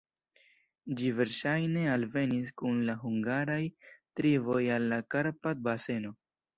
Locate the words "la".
2.89-2.97, 4.95-5.03